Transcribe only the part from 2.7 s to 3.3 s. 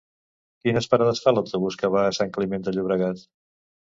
Llobregat?